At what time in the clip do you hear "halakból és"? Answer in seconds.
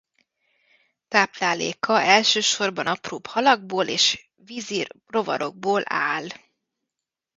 3.25-4.29